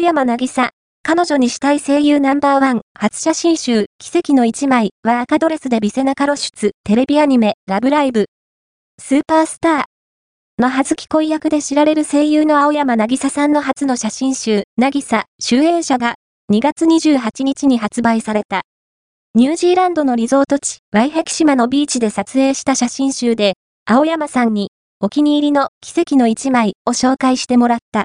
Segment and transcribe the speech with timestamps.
[0.00, 0.70] 青山なぎさ、
[1.02, 4.92] 彼女にしたい声優ナンバーワン、初写真集、奇跡の一枚。
[5.02, 8.24] は赤ドレスでビセナカ露出、テレビアニメ、ラブライブ。
[8.98, 9.84] スーパースター。
[10.58, 16.14] のはずき恋役で知られる声優の青山なぎささんの初の写真集、なぎさ、集英社が、
[16.50, 18.62] 2月28日に発売された。
[19.34, 23.52] ニュージーランドのリゾート地、ワイヘキ島のビーチで撮影した写真集で、
[23.84, 24.70] 青山さんに、
[25.02, 27.98] お気に入りの奇跡の一枚を紹介してもらった。